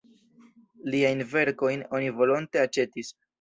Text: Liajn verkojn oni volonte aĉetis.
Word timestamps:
Liajn 0.93 1.21
verkojn 1.33 1.85
oni 1.99 2.09
volonte 2.23 2.63
aĉetis. 2.65 3.15